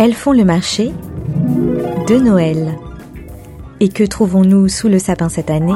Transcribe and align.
Elles 0.00 0.14
font 0.14 0.30
le 0.30 0.44
marché 0.44 0.92
de 2.06 2.20
Noël. 2.20 2.78
Et 3.80 3.88
que 3.88 4.04
trouvons-nous 4.04 4.68
sous 4.68 4.86
le 4.86 5.00
sapin 5.00 5.28
cette 5.28 5.50
année? 5.50 5.74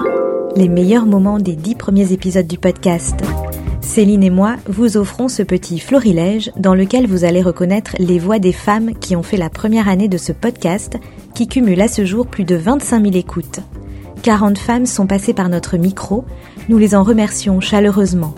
Les 0.55 0.69
meilleurs 0.69 1.07
moments 1.07 1.41
des 1.41 1.57
dix 1.57 1.75
premiers 1.75 2.13
épisodes 2.13 2.47
du 2.47 2.57
podcast. 2.57 3.17
Céline 3.81 4.23
et 4.23 4.31
moi 4.31 4.59
vous 4.69 4.97
offrons 4.97 5.27
ce 5.27 5.43
petit 5.43 5.81
florilège 5.81 6.53
dans 6.57 6.77
lequel 6.77 7.09
vous 7.09 7.25
allez 7.25 7.43
reconnaître 7.43 7.97
les 7.99 8.21
voix 8.21 8.39
des 8.39 8.53
femmes 8.53 8.95
qui 8.95 9.17
ont 9.17 9.25
fait 9.25 9.37
la 9.37 9.51
première 9.51 9.89
année 9.89 10.07
de 10.07 10.19
ce 10.19 10.31
podcast 10.31 10.99
qui 11.35 11.49
cumule 11.49 11.81
à 11.81 11.89
ce 11.89 12.05
jour 12.05 12.29
plus 12.29 12.45
de 12.45 12.55
25 12.55 13.03
000 13.03 13.17
écoutes. 13.17 13.59
40 14.23 14.57
femmes 14.57 14.87
sont 14.87 15.09
passées 15.09 15.35
par 15.35 15.49
notre 15.49 15.77
micro, 15.77 16.25
nous 16.69 16.79
les 16.79 16.95
en 16.95 17.03
remercions 17.03 17.61
chaleureusement. 17.61 18.37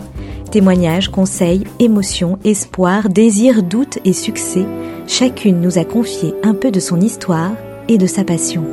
Témoignages, 0.55 1.09
conseils, 1.09 1.65
émotions, 1.79 2.39
espoirs, 2.45 3.09
désirs, 3.09 3.61
doutes 3.61 3.99
et 4.05 4.13
succès, 4.13 4.65
chacune 5.05 5.59
nous 5.59 5.77
a 5.77 5.83
confié 5.83 6.33
un 6.43 6.53
peu 6.53 6.71
de 6.71 6.79
son 6.79 7.01
histoire 7.01 7.51
et 7.89 7.97
de 7.97 8.07
sa 8.07 8.23
passion. 8.23 8.63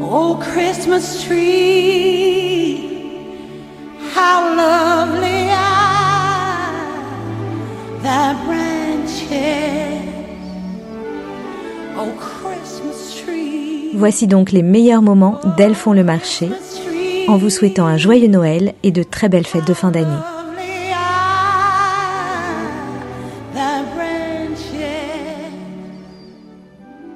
Oh 0.00 0.38
oh 0.38 1.24
tree, 1.26 2.78
how 4.14 4.54
lovely 4.54 5.50
are 5.50 6.70
thy 8.04 8.55
Voici 13.94 14.26
donc 14.26 14.52
les 14.52 14.62
meilleurs 14.62 15.02
moments 15.02 15.40
d'Elles 15.56 15.74
font 15.74 15.92
le 15.92 16.04
marché, 16.04 16.50
en 17.28 17.36
vous 17.36 17.50
souhaitant 17.50 17.86
un 17.86 17.96
joyeux 17.96 18.28
Noël 18.28 18.74
et 18.82 18.90
de 18.90 19.02
très 19.02 19.28
belles 19.28 19.46
fêtes 19.46 19.66
de 19.66 19.74
fin 19.74 19.90
d'année. 19.90 20.06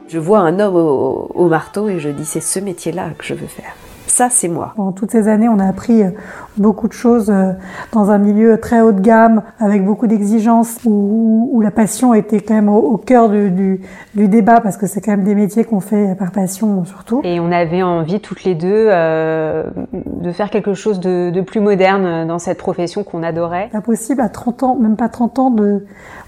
Je 0.09 0.19
vois 0.19 0.41
un 0.41 0.59
homme 0.59 0.75
au, 0.75 1.31
au 1.35 1.49
marteau 1.49 1.89
et 1.89 2.01
je 2.01 2.09
dis 2.09 2.25
c'est 2.25 2.41
ce 2.41 2.59
métier-là 2.59 3.11
que 3.17 3.25
je 3.25 3.35
veux 3.35 3.47
faire. 3.47 3.75
Ça, 4.11 4.29
c'est 4.29 4.49
moi. 4.49 4.73
Pendant 4.75 4.91
toutes 4.91 5.13
ces 5.13 5.29
années, 5.29 5.49
on 5.49 5.61
a 5.61 5.67
appris 5.67 6.03
euh, 6.03 6.11
beaucoup 6.59 6.89
de 6.89 6.93
choses 6.93 7.31
euh, 7.31 7.53
dans 7.93 8.11
un 8.11 8.19
milieu 8.19 8.59
très 8.59 8.81
haut 8.81 8.91
de 8.91 9.01
gamme, 9.01 9.43
avec 9.61 9.85
beaucoup 9.85 10.09
d'exigences, 10.09 10.79
où, 10.85 11.49
où 11.53 11.61
la 11.61 11.71
passion 11.71 12.13
était 12.13 12.41
quand 12.41 12.55
même 12.55 12.69
au, 12.69 12.79
au 12.79 12.97
cœur 12.97 13.29
du, 13.29 13.53
du, 13.53 13.81
du 14.17 14.27
débat, 14.27 14.61
parce 14.61 14.77
que 14.77 14.89
c'est 14.89 15.01
quand 15.01 15.13
même 15.13 15.23
des 15.23 15.37
métiers 15.37 15.63
qu'on 15.65 15.79
fait 15.79 16.17
par 16.19 16.33
passion 16.33 16.85
surtout. 16.85 17.21
Et 17.23 17.39
on 17.39 17.53
avait 17.53 17.85
envie 17.85 18.21
toutes 18.21 18.43
les 18.43 18.57
deux 18.57 18.89
euh, 18.89 19.71
de 19.93 20.33
faire 20.33 20.51
quelque 20.51 20.75
chose 20.75 20.99
de, 20.99 21.31
de 21.31 21.41
plus 21.41 21.61
moderne 21.61 22.27
dans 22.27 22.41
cette 22.41 22.59
profession 22.59 23.05
qu'on 23.05 23.23
adorait. 23.23 23.69
Pas 23.71 23.81
possible 23.81 24.23
à 24.23 24.29
30 24.29 24.65
ans, 24.65 24.77
même 24.77 24.97
pas 24.97 25.09
30 25.09 25.39
ans, 25.39 25.51
de 25.51 25.85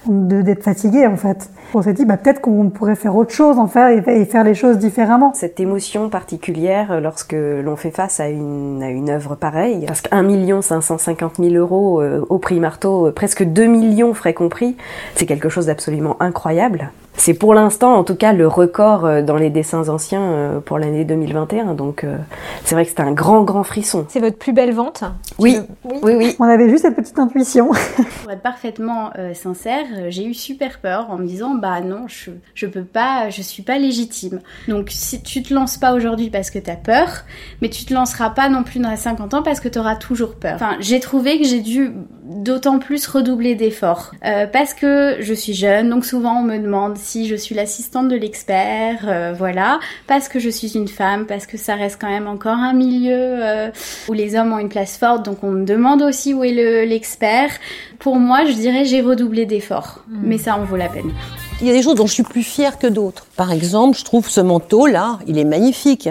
d'être 0.08 0.64
fatigué 0.64 1.06
en 1.06 1.16
fait. 1.16 1.50
On 1.74 1.82
s'est 1.82 1.92
dit 1.92 2.04
bah, 2.04 2.16
peut-être 2.16 2.40
qu'on 2.40 2.70
pourrait 2.70 2.96
faire 2.96 3.14
autre 3.14 3.32
chose 3.32 3.58
en 3.58 3.68
faire 3.68 3.88
et, 3.88 4.02
et 4.20 4.24
faire 4.24 4.42
les 4.42 4.54
choses 4.54 4.78
différemment. 4.78 5.32
Cette 5.34 5.60
émotion 5.60 6.08
particulière 6.08 7.00
lorsque 7.00 7.34
l'on 7.34 7.76
fait 7.82 7.90
face 7.90 8.20
à 8.20 8.28
une, 8.28 8.82
à 8.82 8.88
une 8.90 9.10
œuvre 9.10 9.34
pareille, 9.34 9.84
parce 9.86 10.00
qu'un 10.00 10.22
million 10.22 10.62
550 10.62 11.36
000 11.38 11.54
euros 11.54 12.00
euh, 12.00 12.24
au 12.28 12.38
prix 12.38 12.60
marteau, 12.60 13.08
euh, 13.08 13.12
presque 13.12 13.42
2 13.42 13.66
millions 13.66 14.14
frais 14.14 14.34
compris, 14.34 14.76
c'est 15.16 15.26
quelque 15.26 15.48
chose 15.48 15.66
d'absolument 15.66 16.16
incroyable. 16.20 16.92
C'est 17.16 17.34
pour 17.34 17.54
l'instant, 17.54 17.94
en 17.94 18.04
tout 18.04 18.16
cas, 18.16 18.32
le 18.32 18.48
record 18.48 19.04
euh, 19.04 19.22
dans 19.22 19.36
les 19.36 19.50
dessins 19.50 19.88
anciens 19.88 20.22
euh, 20.22 20.60
pour 20.60 20.78
l'année 20.78 21.04
2021. 21.04 21.74
Donc, 21.74 22.04
euh, 22.04 22.16
c'est 22.64 22.74
vrai 22.74 22.84
que 22.84 22.90
c'est 22.90 23.00
un 23.00 23.12
grand, 23.12 23.42
grand 23.42 23.62
frisson. 23.62 24.06
C'est 24.08 24.20
votre 24.20 24.38
plus 24.38 24.52
belle 24.52 24.72
vente 24.72 25.04
Oui, 25.38 25.58
oui, 25.84 26.14
oui. 26.16 26.36
On 26.40 26.44
avait 26.44 26.68
juste 26.68 26.82
cette 26.82 26.96
petite 26.96 27.18
intuition. 27.18 27.70
Pour 28.22 28.30
être 28.32 28.42
parfaitement 28.42 29.10
euh, 29.18 29.34
sincère, 29.34 29.84
j'ai 30.08 30.24
eu 30.24 30.34
super 30.34 30.80
peur 30.80 31.10
en 31.10 31.18
me 31.18 31.26
disant 31.26 31.54
bah 31.54 31.80
non, 31.80 32.06
je 32.08 32.30
je 32.54 32.66
peux 32.66 32.84
pas, 32.84 33.28
je 33.30 33.42
suis 33.42 33.62
pas 33.62 33.78
légitime. 33.78 34.40
Donc 34.68 34.88
si 34.90 35.22
tu 35.22 35.42
te 35.42 35.52
lances 35.54 35.76
pas 35.76 35.92
aujourd'hui 35.94 36.30
parce 36.30 36.50
que 36.50 36.58
t'as 36.58 36.76
peur, 36.76 37.24
mais 37.60 37.68
tu 37.68 37.84
te 37.84 37.94
lanceras 37.94 38.30
pas 38.30 38.48
non 38.48 38.62
plus 38.62 38.80
dans 38.80 38.90
les 38.90 38.96
50 38.96 39.34
ans 39.34 39.42
parce 39.42 39.60
que 39.60 39.68
t'auras 39.68 39.96
toujours 39.96 40.34
peur. 40.36 40.54
Enfin, 40.54 40.76
j'ai 40.80 40.98
trouvé 41.00 41.38
que 41.38 41.46
j'ai 41.46 41.60
dû 41.60 41.92
d'autant 42.24 42.78
plus 42.78 43.06
redoubler 43.06 43.54
d'efforts 43.54 44.12
Euh, 44.24 44.46
parce 44.46 44.74
que 44.74 45.16
je 45.20 45.34
suis 45.34 45.54
jeune, 45.54 45.90
donc 45.90 46.04
souvent 46.04 46.40
on 46.40 46.42
me 46.42 46.58
demande 46.58 46.96
si 47.02 47.26
je 47.28 47.34
suis 47.36 47.54
l'assistante 47.54 48.08
de 48.08 48.16
l'expert, 48.16 49.00
euh, 49.06 49.34
voilà, 49.36 49.80
parce 50.06 50.28
que 50.28 50.38
je 50.38 50.48
suis 50.48 50.72
une 50.76 50.88
femme, 50.88 51.26
parce 51.26 51.46
que 51.46 51.56
ça 51.58 51.74
reste 51.74 51.98
quand 52.00 52.08
même 52.08 52.26
encore 52.28 52.56
un 52.56 52.72
milieu 52.72 53.12
euh, 53.18 53.70
où 54.08 54.12
les 54.12 54.36
hommes 54.36 54.52
ont 54.52 54.58
une 54.58 54.68
place 54.68 54.96
forte, 54.96 55.24
donc 55.24 55.42
on 55.44 55.50
me 55.50 55.64
demande 55.66 56.00
aussi 56.02 56.32
où 56.34 56.42
est 56.44 56.52
le- 56.52 56.84
l'expert. 56.84 57.50
Pour 57.98 58.16
moi, 58.16 58.44
je 58.46 58.52
dirais 58.52 58.84
j'ai 58.84 59.00
redoublé 59.02 59.44
d'efforts, 59.46 60.00
mais 60.08 60.38
ça 60.38 60.56
en 60.56 60.64
vaut 60.64 60.76
la 60.76 60.88
peine. 60.88 61.12
Il 61.60 61.66
y 61.66 61.70
a 61.70 61.74
des 61.74 61.82
choses 61.82 61.94
dont 61.94 62.06
je 62.06 62.14
suis 62.14 62.22
plus 62.24 62.42
fière 62.42 62.78
que 62.78 62.86
d'autres. 62.88 63.26
Par 63.36 63.52
exemple, 63.52 63.96
je 63.98 64.04
trouve 64.04 64.28
ce 64.28 64.40
manteau-là, 64.40 65.18
il 65.26 65.38
est 65.38 65.44
magnifique. 65.44 66.08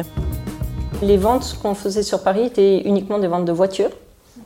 Les 1.02 1.18
ventes 1.18 1.58
qu'on 1.62 1.74
faisait 1.74 2.04
sur 2.04 2.22
Paris 2.24 2.46
étaient 2.46 2.82
uniquement 2.86 3.18
des 3.20 3.28
ventes 3.28 3.46
de 3.46 3.52
voitures, 3.52 3.90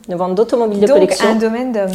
des 0.08 0.14
ventes 0.14 0.34
d'automobiles 0.34 0.80
de 0.80 0.86
Donc 0.86 0.94
collection, 0.96 1.28
un 1.28 1.34
domaine 1.34 1.72
d'homme. 1.72 1.92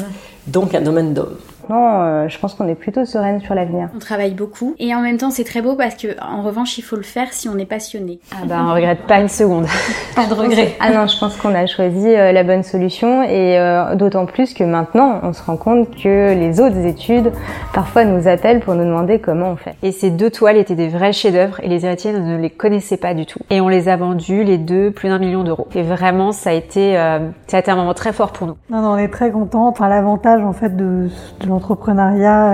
donc 0.48 0.76
un 0.76 0.82
domaine 0.82 1.14
d'hommes. 1.14 1.38
Euh, 1.76 2.28
je 2.28 2.38
pense 2.38 2.54
qu'on 2.54 2.68
est 2.68 2.76
plutôt 2.76 3.06
sereine 3.06 3.42
sur 3.42 3.56
l'avenir. 3.56 3.90
On 3.96 4.00
travaille 4.00 4.34
beaucoup 4.34 4.76
et 4.80 4.94
en 4.96 5.02
même 5.02 5.18
temps 5.18 5.32
c'est 5.32 5.44
très 5.44 5.62
beau 5.62 5.76
parce 5.76 5.96
que 5.96 6.08
en 6.22 6.42
revanche 6.42 6.78
il 6.78 6.82
faut 6.82 6.96
le 6.96 7.04
faire 7.04 7.32
si 7.32 7.50
on 7.50 7.58
est 7.58 7.66
passionné. 7.66 8.20
Ah 8.34 8.46
bah 8.46 8.64
on 8.66 8.74
regrette 8.74 9.02
pas 9.08 9.20
une 9.20 9.28
seconde. 9.28 9.66
Pas 10.16 10.28
de 10.28 10.34
regret. 10.34 10.76
Ah 10.80 10.92
non, 10.92 11.08
je 11.08 11.18
pense 11.18 11.38
qu'on 11.38 11.56
a 11.56 11.66
choisi 11.66 12.08
euh, 12.08 12.32
la 12.32 12.44
bonne 12.44 12.64
solution 12.64 13.24
et 13.24 13.58
euh, 13.58 13.96
d'autant 13.96 14.26
plus 14.26 14.54
que 14.54 14.64
maintenant 14.64 15.20
on 15.24 15.34
se 15.34 15.44
rend 15.44 15.58
compte 15.58 15.90
que 15.96 16.34
les 16.34 16.60
autres 16.60 16.86
études 16.86 17.32
parfois 17.74 18.04
nous 18.06 18.28
appellent 18.28 18.60
pour 18.60 18.76
nous 18.76 18.84
demander 18.84 19.20
comment 19.20 19.52
on 19.52 19.56
fait. 19.56 19.76
Et 19.84 19.92
ces 19.92 20.10
deux 20.10 20.30
toiles 20.30 20.58
étaient 20.58 20.76
des 20.76 20.90
vrais 20.90 21.14
chefs-d'œuvre 21.14 21.60
et 21.62 21.70
les 21.70 21.86
héritiers 21.86 22.14
ne 22.14 22.38
les 22.38 22.50
connaissaient 22.50 22.98
pas 22.98 23.14
du 23.14 23.26
tout. 23.26 23.40
Et 23.50 23.62
on 23.62 23.70
les 23.70 23.90
a 23.90 23.96
vendus 23.96 24.44
les 24.44 24.58
deux 24.58 24.92
plus 24.92 25.10
d'un 25.10 25.20
million 25.20 25.44
d'euros. 25.44 25.68
Et 25.76 25.84
vraiment 25.84 26.32
ça 26.32 26.50
a 26.50 26.54
été 26.54 26.98
euh, 26.98 27.20
ça 27.48 27.58
a 27.58 27.60
été 27.60 27.72
un 27.72 27.76
moment 27.76 27.94
très 27.94 28.14
fort 28.14 28.32
pour 28.32 28.48
nous. 28.48 28.58
Non, 28.70 28.82
non, 28.82 28.90
on 28.92 28.98
est 28.98 29.08
très 29.10 29.32
contents. 29.32 29.68
Enfin, 29.68 29.88
l'avantage 29.88 30.42
en 30.44 30.54
fait 30.54 30.76
de, 30.76 31.08
de 31.40 31.48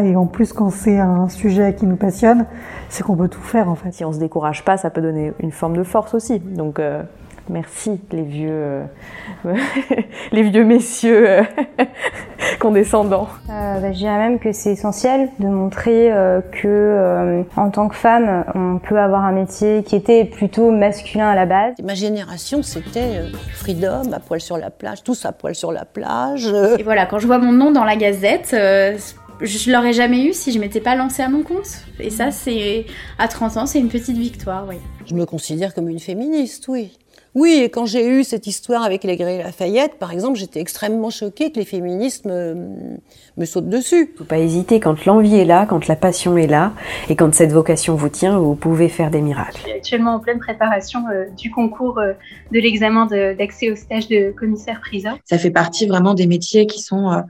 et 0.04 0.16
en 0.16 0.26
plus 0.26 0.54
quand 0.54 0.70
c'est 0.70 1.00
un 1.00 1.30
sujet 1.30 1.74
qui 1.76 1.86
nous 1.86 1.96
passionne, 1.96 2.46
c'est 2.90 3.04
qu'on 3.04 3.16
peut 3.16 3.28
tout 3.28 3.42
faire 3.42 3.70
en 3.70 3.76
fait. 3.76 3.92
Si 3.92 4.06
on 4.06 4.12
se 4.12 4.20
décourage 4.20 4.64
pas, 4.64 4.78
ça 4.78 4.90
peut 4.90 5.02
donner 5.02 5.34
une 5.40 5.52
forme 5.52 5.76
de 5.78 5.84
force 5.84 6.14
aussi. 6.14 6.40
Donc 6.40 6.80
euh, 6.80 7.04
merci 7.50 8.00
les 8.12 8.24
vieux, 8.24 8.50
euh, 8.52 8.84
les 10.32 10.44
vieux 10.44 10.66
messieurs 10.66 11.42
condescendants. 12.60 13.28
Euh, 13.50 13.80
bah, 13.80 13.92
je 13.92 13.98
dirais 13.98 14.18
même 14.18 14.40
que 14.40 14.52
c'est 14.52 14.72
essentiel 14.72 15.30
de 15.40 15.48
montrer 15.48 16.12
euh, 16.12 16.42
que 16.42 16.68
euh, 16.68 17.44
en 17.56 17.70
tant 17.70 17.88
que 17.88 17.96
femme, 17.96 18.46
on 18.56 18.80
peut 18.80 19.00
avoir 19.00 19.24
un 19.26 19.32
métier 19.32 19.84
qui 19.84 19.96
était 19.96 20.26
plutôt 20.26 20.72
masculin 20.72 21.30
à 21.30 21.36
la 21.36 21.46
base. 21.46 21.76
Ma 21.84 21.94
génération, 21.96 22.64
c'était 22.64 23.00
euh, 23.00 23.30
freedom, 23.54 24.12
à 24.14 24.20
poil 24.20 24.42
sur 24.42 24.58
la 24.58 24.70
plage, 24.70 25.04
tous 25.04 25.26
à 25.26 25.32
poil 25.32 25.56
sur 25.56 25.72
la 25.72 25.86
plage. 25.86 26.48
euh. 26.48 26.78
Et 26.78 26.84
voilà, 26.84 27.06
quand 27.06 27.20
je 27.20 27.28
vois 27.28 27.38
mon 27.38 27.52
nom 27.52 27.72
dans 27.72 27.84
la 27.84 27.96
Gazette, 27.96 28.52
euh, 28.54 28.98
je 29.42 29.72
l'aurais 29.72 29.94
jamais 29.94 30.26
eu 30.26 30.34
si 30.34 30.52
je 30.52 30.60
m'étais 30.60 30.82
pas 30.82 30.96
lancée 30.96 31.22
à 31.22 31.30
mon 31.30 31.44
compte. 31.44 31.68
Et 32.00 32.10
ça 32.10 32.32
c'est 32.32 32.86
à 33.20 33.28
30 33.28 33.58
ans, 33.58 33.66
c'est 33.66 33.80
une 33.80 33.90
petite 33.90 34.18
victoire, 34.18 34.66
oui. 34.68 34.78
Je 35.06 35.14
me 35.14 35.26
considère 35.26 35.74
comme 35.74 35.90
une 35.90 36.00
féministe, 36.00 36.68
oui. 36.68 36.98
Oui, 37.40 37.62
et 37.64 37.70
quand 37.70 37.86
j'ai 37.86 38.04
eu 38.04 38.24
cette 38.24 38.48
histoire 38.48 38.82
avec 38.82 39.04
les 39.04 39.16
Grégory 39.16 39.38
Lafayette, 39.38 40.00
par 40.00 40.12
exemple, 40.12 40.40
j'étais 40.40 40.60
extrêmement 40.60 41.12
choquée 41.12 41.52
que 41.52 41.60
les 41.60 41.66
féministes 41.66 42.26
me, 42.26 42.56
me 43.38 43.46
sautent 43.46 43.70
dessus. 43.70 44.12
Faut 44.18 44.24
pas 44.24 44.40
hésiter 44.40 44.80
quand 44.80 45.06
l'envie 45.06 45.36
est 45.36 45.46
là, 45.46 45.68
quand 45.68 45.88
la 45.88 45.96
passion 45.96 46.36
est 46.36 46.48
là, 46.48 46.74
et 47.10 47.16
quand 47.16 47.32
cette 47.36 47.52
vocation 47.52 47.94
vous 47.94 48.10
tient, 48.10 48.40
vous 48.40 48.56
pouvez 48.56 48.90
faire 48.90 49.12
des 49.12 49.22
miracles. 49.22 49.62
actuellement 49.70 50.16
en 50.16 50.20
pleine 50.20 50.40
préparation 50.40 51.04
euh, 51.14 51.26
du 51.38 51.52
concours 51.52 52.00
euh, 52.00 52.14
de 52.52 52.60
l'examen 52.60 53.06
d'accès 53.06 53.70
au 53.70 53.76
stage 53.76 54.08
de 54.08 54.32
commissaire-priseur. 54.32 55.20
ça 55.24 55.38
fait 55.38 55.52
partie 55.52 55.86
vraiment 55.86 56.16
des 56.16 56.26
métiers 56.26 56.66
qui 56.66 56.82
sont 56.82 57.12
euh, 57.12 57.22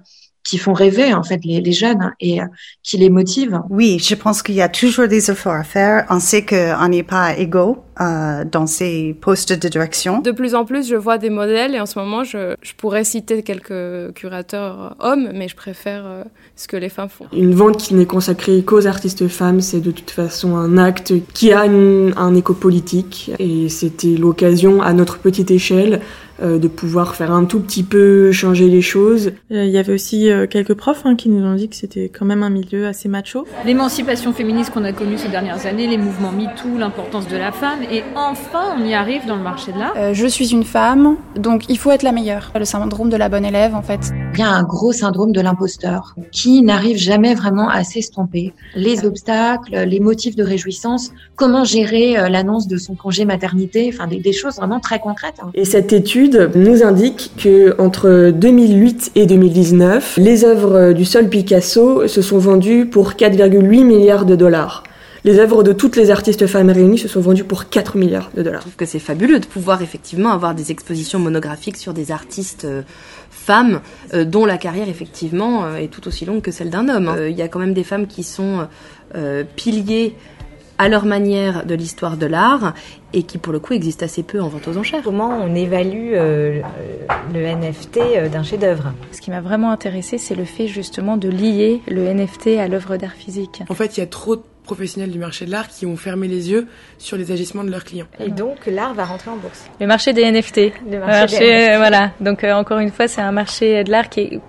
qui 0.47 0.57
font 0.57 0.73
rêver 0.73 1.13
en 1.13 1.23
fait 1.23 1.43
les, 1.43 1.59
les 1.59 1.71
jeunes 1.73 2.01
hein, 2.01 2.13
et 2.21 2.41
euh, 2.41 2.45
qui 2.81 2.97
les 2.97 3.09
motivent. 3.09 3.59
Oui, 3.69 3.99
je 3.99 4.15
pense 4.15 4.41
qu'il 4.41 4.55
y 4.55 4.61
a 4.61 4.69
toujours 4.69 5.07
des 5.07 5.29
efforts 5.29 5.53
à 5.53 5.63
faire. 5.63 6.05
On 6.09 6.19
sait 6.19 6.45
qu'on 6.45 6.87
n'est 6.87 7.03
pas 7.03 7.37
égaux 7.37 7.83
euh, 8.01 8.44
dans 8.49 8.67
ces 8.67 9.15
postes 9.19 9.53
de 9.53 9.67
direction. 9.67 10.19
De 10.21 10.31
plus 10.31 10.55
en 10.55 10.65
plus, 10.65 10.88
je 10.88 10.95
vois 10.95 11.17
des 11.17 11.29
modèles 11.29 11.75
et 11.75 11.79
en 11.79 11.85
ce 11.85 11.97
moment, 11.99 12.23
je, 12.23 12.55
je 12.61 12.73
pourrais 12.75 13.03
citer 13.03 13.44
quelques 13.44 14.13
curateurs 14.13 14.95
hommes, 14.99 15.29
mais 15.33 15.47
je 15.47 15.55
préfère 15.55 16.03
euh, 16.05 16.23
ce 16.55 16.67
que 16.67 16.77
les 16.77 16.89
femmes 16.89 17.09
font. 17.09 17.25
Une 17.33 17.53
vente 17.55 17.77
qui 17.77 17.94
n'est 17.95 18.05
consacrée 18.05 18.63
qu'aux 18.63 18.88
artistes 18.88 19.27
femmes, 19.27 19.61
c'est 19.61 19.79
de 19.79 19.91
toute 19.91 20.11
façon 20.11 20.55
un 20.57 20.77
acte 20.77 21.13
qui 21.33 21.51
a 21.53 21.65
une- 21.65 22.13
un 22.17 22.35
écho 22.35 22.53
politique. 22.53 23.31
Et 23.39 23.69
c'était 23.69 24.15
l'occasion, 24.15 24.81
à 24.81 24.94
notre 24.94 25.17
petite 25.19 25.51
échelle, 25.51 26.01
euh, 26.39 26.59
de 26.59 26.67
pouvoir 26.67 27.15
faire 27.15 27.31
un 27.31 27.45
tout 27.45 27.59
petit 27.59 27.81
peu 27.83 28.31
changer 28.31 28.67
les 28.67 28.81
choses. 28.83 29.31
Euh, 29.51 29.65
Il 29.65 29.71
y 29.71 29.77
avait 29.79 29.94
aussi 29.94 30.29
euh, 30.29 30.45
quelques 30.45 30.75
profs 30.75 31.01
hein, 31.05 31.15
qui 31.15 31.29
nous 31.29 31.44
ont 31.44 31.55
dit 31.55 31.67
que 31.67 31.75
c'était 31.75 32.09
quand 32.09 32.25
même 32.25 32.44
un 32.44 32.51
milieu 32.51 32.85
assez 32.85 33.09
macho. 33.09 33.45
L'émancipation 33.65 34.33
féministe 34.33 34.71
qu'on 34.71 34.83
a 34.83 34.94
connue 34.94 35.17
ces 35.17 35.29
dernières 35.29 35.65
années, 35.65 35.88
les 35.88 35.97
mouvements 35.97 36.31
MeToo, 36.31 36.77
l'importance 36.77 37.27
de 37.27 37.38
la 37.38 37.51
femme 37.51 37.79
et 37.91 38.03
enfin 38.15 38.75
on 38.77 38.83
y 38.85 38.93
arrive 38.93 39.25
dans 39.25 39.35
le 39.35 39.43
marché 39.43 39.71
de 39.71 39.79
l'art. 39.79 39.93
Euh, 39.97 40.13
je 40.13 40.27
suis 40.27 40.51
une 40.51 40.63
femme, 40.63 41.17
donc 41.35 41.63
il 41.69 41.77
faut 41.77 41.91
être 41.91 42.03
la 42.03 42.11
meilleure. 42.11 42.51
Le 42.57 42.65
syndrome 42.65 43.09
de 43.09 43.17
la 43.17 43.29
bonne 43.29 43.45
élève, 43.45 43.75
en 43.75 43.81
fait. 43.81 44.11
Il 44.33 44.39
y 44.39 44.43
a 44.43 44.49
un 44.49 44.63
gros 44.63 44.91
syndrome 44.91 45.31
de 45.31 45.41
l'imposteur 45.41 46.15
qui 46.31 46.61
n'arrive 46.61 46.97
jamais 46.97 47.33
vraiment 47.33 47.69
à 47.69 47.83
s'estomper. 47.83 48.53
Les 48.75 49.05
obstacles, 49.05 49.75
les 49.87 49.99
motifs 49.99 50.35
de 50.35 50.43
réjouissance, 50.43 51.11
comment 51.35 51.63
gérer 51.63 52.17
euh, 52.17 52.29
l'annonce 52.29 52.67
de 52.67 52.77
son 52.77 52.95
congé 52.95 53.25
maternité, 53.25 53.89
enfin 53.93 54.07
des, 54.07 54.17
des 54.19 54.33
choses 54.33 54.57
vraiment 54.57 54.79
très 54.79 54.99
concrètes. 54.99 55.35
hein. 55.41 55.51
Et 55.53 55.65
cette 55.65 55.93
étude 55.93 56.51
nous 56.55 56.83
indique 56.83 57.31
que 57.37 57.75
entre 57.81 58.31
2008 58.31 59.11
et 59.15 59.25
2019, 59.25 60.15
les 60.17 60.43
œuvres 60.45 60.93
du 60.93 61.05
seul 61.05 61.29
Picasso 61.29 62.07
se 62.07 62.21
sont 62.21 62.37
vendues 62.37 62.85
pour 62.85 63.11
4,8 63.13 63.83
milliards 63.83 64.25
de 64.25 64.35
dollars. 64.35 64.83
Les 65.23 65.39
œuvres 65.39 65.63
de 65.63 65.73
toutes 65.73 65.95
les 65.95 66.11
artistes 66.11 66.47
femmes 66.47 66.69
réunies 66.69 66.97
se 66.99 67.07
sont 67.07 67.21
vendues 67.21 67.43
pour 67.43 67.69
4 67.69 67.97
milliards 67.97 68.29
de 68.35 68.43
dollars. 68.43 68.61
Je 68.61 68.65
trouve 68.67 68.75
que 68.75 68.85
c'est 68.85 68.99
fabuleux 68.99 69.39
de 69.39 69.45
pouvoir 69.45 69.81
effectivement 69.81 70.31
avoir 70.31 70.55
des 70.55 70.71
expositions 70.71 71.19
monographiques 71.19 71.77
sur 71.77 71.93
des 71.93 72.11
artistes 72.11 72.65
euh, 72.65 72.83
femmes 73.29 73.81
euh, 74.13 74.25
dont 74.25 74.45
la 74.45 74.57
carrière 74.57 74.89
effectivement 74.89 75.65
euh, 75.65 75.77
est 75.77 75.87
tout 75.87 76.07
aussi 76.07 76.25
longue 76.25 76.41
que 76.41 76.51
celle 76.51 76.69
d'un 76.69 76.87
homme. 76.87 77.07
hein. 77.09 77.15
Euh, 77.17 77.29
Il 77.29 77.37
y 77.37 77.41
a 77.41 77.47
quand 77.47 77.59
même 77.59 77.73
des 77.73 77.83
femmes 77.83 78.07
qui 78.07 78.23
sont 78.23 78.67
euh, 79.15 79.43
piliers 79.55 80.15
à 80.79 80.89
leur 80.89 81.05
manière 81.05 81.65
de 81.65 81.73
l'histoire 81.73 82.17
de 82.17 82.27
l'art 82.27 82.75
et 83.11 83.23
qui 83.23 83.39
pour 83.39 83.51
le 83.51 83.59
coup 83.59 83.73
existent 83.73 84.05
assez 84.05 84.21
peu 84.21 84.39
en 84.39 84.47
vente 84.47 84.67
aux 84.67 84.77
enchères. 84.77 85.01
Comment 85.03 85.29
on 85.29 85.55
évalue 85.55 86.11
euh, 86.13 86.61
le 87.33 87.39
NFT 87.41 88.29
d'un 88.31 88.43
chef-d'œuvre? 88.43 88.93
Ce 89.11 89.19
qui 89.19 89.31
m'a 89.31 89.41
vraiment 89.41 89.71
intéressé, 89.71 90.19
c'est 90.19 90.35
le 90.35 90.45
fait 90.45 90.67
justement 90.67 91.17
de 91.17 91.29
lier 91.29 91.81
le 91.87 92.03
NFT 92.13 92.59
à 92.59 92.67
l'œuvre 92.67 92.97
d'art 92.97 93.13
physique. 93.13 93.63
En 93.69 93.73
fait, 93.73 93.97
il 93.97 94.01
y 94.01 94.03
a 94.03 94.07
trop 94.07 94.35
de 94.35 94.43
professionnels 94.67 95.11
du 95.11 95.17
marché 95.17 95.45
de 95.45 95.51
l'art 95.51 95.67
qui 95.69 95.85
ont 95.85 95.97
fermé 95.97 96.27
les 96.27 96.51
yeux 96.51 96.67
sur 96.99 97.17
les 97.17 97.31
agissements 97.31 97.63
de 97.63 97.71
leurs 97.71 97.85
clients. 97.85 98.05
Et 98.19 98.29
donc 98.29 98.57
l'art 98.67 98.93
va 98.93 99.05
rentrer 99.05 99.31
en 99.31 99.37
bourse. 99.37 99.65
Le 99.79 99.87
marché 99.87 100.13
des 100.13 100.29
NFT. 100.29 100.57
Le 100.91 100.99
marché 100.99 101.39
des 101.39 101.45
euh, 101.45 101.69
NFT. 101.69 101.77
Voilà. 101.77 102.11
Donc 102.19 102.43
euh, 102.43 102.53
encore 102.53 102.79
une 102.79 102.91
fois, 102.91 103.07
c'est 103.07 103.21
un 103.21 103.31
marché 103.31 103.83
de 103.83 103.91
l'art 103.91 104.09
qui 104.09 104.19
est 104.19 104.33
euh, 104.35 104.39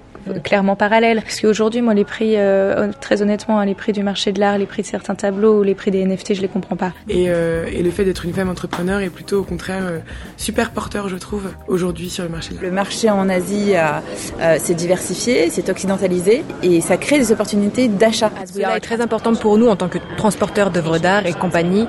clairement 0.42 0.76
parallèle. 0.76 1.22
Parce 1.22 1.40
qu'aujourd'hui, 1.40 1.82
moi, 1.82 1.94
les 1.94 2.04
prix, 2.04 2.34
euh, 2.36 2.88
très 3.00 3.22
honnêtement, 3.22 3.58
hein, 3.58 3.64
les 3.64 3.74
prix 3.74 3.92
du 3.92 4.02
marché 4.02 4.32
de 4.32 4.40
l'art, 4.40 4.58
les 4.58 4.66
prix 4.66 4.82
de 4.82 4.86
certains 4.86 5.14
tableaux 5.14 5.60
ou 5.60 5.62
les 5.62 5.74
prix 5.74 5.90
des 5.90 6.04
NFT, 6.04 6.34
je 6.34 6.42
les 6.42 6.48
comprends 6.48 6.76
pas. 6.76 6.92
Et, 7.08 7.26
euh, 7.28 7.66
et 7.72 7.82
le 7.82 7.90
fait 7.90 8.04
d'être 8.04 8.24
une 8.24 8.32
femme 8.32 8.48
entrepreneur 8.48 9.00
est 9.00 9.10
plutôt 9.10 9.40
au 9.40 9.44
contraire 9.44 9.82
euh, 9.84 9.98
super 10.36 10.70
porteur, 10.70 11.08
je 11.08 11.16
trouve, 11.16 11.50
aujourd'hui 11.66 12.10
sur 12.10 12.24
le 12.24 12.30
marché 12.30 12.50
de 12.50 12.54
l'art. 12.54 12.64
Le 12.64 12.70
marché 12.70 13.10
en 13.10 13.28
Asie 13.28 13.72
euh, 13.74 14.58
s'est 14.58 14.74
diversifié, 14.74 15.50
s'est 15.50 15.70
occidentalisé 15.70 16.44
et 16.62 16.80
ça 16.80 16.96
crée 16.96 17.18
des 17.18 17.32
opportunités 17.32 17.88
d'achat. 17.88 18.30
Cela 18.52 18.76
est 18.76 18.80
très 18.80 19.00
important 19.00 19.34
pour 19.34 19.58
nous 19.58 19.68
en 19.68 19.76
tant 19.76 19.88
que 19.88 19.98
transporteurs 20.16 20.70
d'œuvres 20.70 20.98
d'art 20.98 21.26
et 21.26 21.32
compagnie 21.32 21.86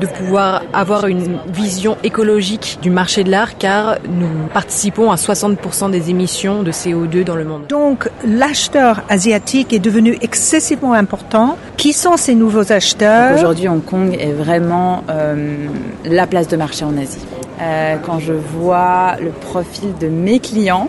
de 0.00 0.06
pouvoir 0.06 0.62
avoir 0.72 1.06
une 1.06 1.38
vision 1.48 1.96
écologique 2.02 2.78
du 2.82 2.90
marché 2.90 3.24
de 3.24 3.30
l'art 3.30 3.56
car 3.56 3.98
nous 4.08 4.48
participons 4.52 5.10
à 5.10 5.16
60% 5.16 5.90
des 5.90 6.10
émissions 6.10 6.62
de 6.62 6.72
CO2 6.72 7.24
dans 7.24 7.36
le 7.36 7.44
monde. 7.44 7.66
Donc 7.68 7.81
l'acheteur 8.24 9.02
asiatique 9.08 9.72
est 9.72 9.78
devenu 9.78 10.16
excessivement 10.20 10.92
important. 10.92 11.56
Qui 11.76 11.92
sont 11.92 12.16
ces 12.16 12.34
nouveaux 12.34 12.72
acheteurs? 12.72 13.36
Aujourd'hui, 13.36 13.68
Hong 13.68 13.84
Kong 13.84 14.16
est 14.18 14.32
vraiment 14.32 15.04
euh, 15.10 15.66
la 16.04 16.26
place 16.26 16.48
de 16.48 16.56
marché 16.56 16.84
en 16.84 16.96
Asie. 16.96 17.24
Euh, 17.60 17.96
quand 18.04 18.18
je 18.18 18.32
vois 18.32 19.16
le 19.20 19.30
profil 19.30 19.90
de 20.00 20.08
mes 20.08 20.38
clients, 20.40 20.88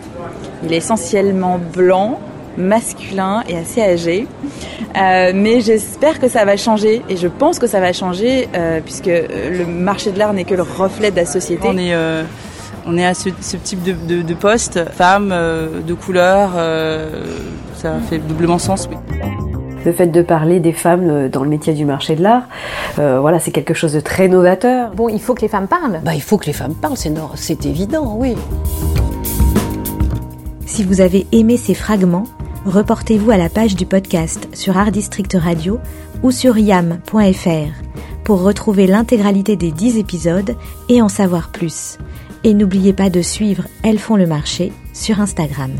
il 0.64 0.72
est 0.72 0.78
essentiellement 0.78 1.58
blanc, 1.58 2.18
masculin 2.56 3.42
et 3.48 3.56
assez 3.56 3.82
âgé. 3.82 4.26
Euh, 4.96 5.32
mais 5.34 5.60
j'espère 5.60 6.20
que 6.20 6.28
ça 6.28 6.44
va 6.44 6.56
changer 6.56 7.02
et 7.08 7.16
je 7.16 7.28
pense 7.28 7.58
que 7.58 7.66
ça 7.66 7.80
va 7.80 7.92
changer 7.92 8.48
euh, 8.54 8.80
puisque 8.80 9.06
le 9.06 9.66
marché 9.66 10.12
de 10.12 10.18
l'art 10.18 10.32
n'est 10.32 10.44
que 10.44 10.54
le 10.54 10.62
reflet 10.62 11.10
de 11.10 11.16
la 11.16 11.26
société. 11.26 11.66
On 11.66 11.76
est, 11.76 11.94
euh, 11.94 12.22
on 12.86 12.96
est 12.96 13.04
à 13.04 13.14
ce, 13.14 13.30
ce 13.40 13.56
type 13.56 13.82
de, 13.82 13.92
de, 13.92 14.22
de 14.22 14.34
poste, 14.34 14.84
femme, 14.92 15.30
euh, 15.32 15.80
de 15.80 15.94
couleur, 15.94 16.52
euh, 16.56 17.24
ça 17.74 17.98
fait 18.08 18.18
doublement 18.18 18.58
sens. 18.58 18.88
Oui. 18.90 18.96
Le 19.84 19.92
fait 19.92 20.06
de 20.06 20.22
parler 20.22 20.60
des 20.60 20.72
femmes 20.72 21.10
euh, 21.10 21.28
dans 21.28 21.44
le 21.44 21.50
métier 21.50 21.74
du 21.74 21.84
marché 21.84 22.16
de 22.16 22.22
l'art, 22.22 22.44
euh, 22.98 23.20
voilà, 23.20 23.38
c'est 23.38 23.50
quelque 23.50 23.74
chose 23.74 23.92
de 23.92 24.00
très 24.00 24.28
novateur. 24.28 24.92
Bon, 24.92 25.08
il 25.08 25.20
faut 25.20 25.34
que 25.34 25.42
les 25.42 25.48
femmes 25.48 25.68
parlent. 25.68 26.00
Bah, 26.02 26.14
il 26.14 26.22
faut 26.22 26.38
que 26.38 26.46
les 26.46 26.54
femmes 26.54 26.74
parlent, 26.74 26.96
c'est 27.34 27.66
évident, 27.66 28.16
oui. 28.18 28.34
Si 30.66 30.84
vous 30.84 31.00
avez 31.02 31.26
aimé 31.32 31.56
ces 31.58 31.74
fragments, 31.74 32.24
reportez-vous 32.64 33.30
à 33.30 33.36
la 33.36 33.50
page 33.50 33.76
du 33.76 33.84
podcast 33.84 34.48
sur 34.54 34.78
Art 34.78 34.90
District 34.90 35.36
Radio 35.38 35.78
ou 36.22 36.30
sur 36.30 36.56
yam.fr 36.56 37.84
pour 38.24 38.42
retrouver 38.42 38.86
l'intégralité 38.86 39.56
des 39.56 39.70
10 39.70 39.98
épisodes 39.98 40.56
et 40.88 41.02
en 41.02 41.10
savoir 41.10 41.50
plus. 41.50 41.98
Et 42.44 42.52
n'oubliez 42.52 42.92
pas 42.92 43.10
de 43.10 43.22
suivre 43.22 43.66
Elles 43.82 43.98
font 43.98 44.16
le 44.16 44.26
marché 44.26 44.70
sur 44.92 45.20
Instagram. 45.20 45.72